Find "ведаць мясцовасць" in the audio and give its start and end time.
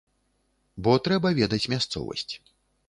1.41-2.31